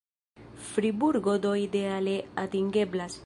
[0.69, 2.15] Friburgo do ideale
[2.47, 3.15] atingeblas.